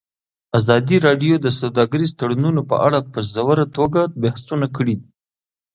ازادي 0.59 0.97
راډیو 1.07 1.35
د 1.41 1.47
سوداګریز 1.59 2.11
تړونونه 2.19 2.61
په 2.69 2.75
اړه 2.87 2.99
په 3.13 3.19
ژوره 3.31 3.65
توګه 3.77 4.01
بحثونه 4.21 4.67
کړي. 4.75 4.95